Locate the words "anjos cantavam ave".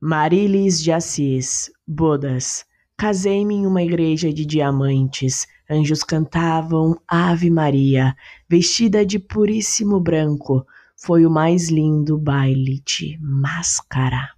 5.68-7.50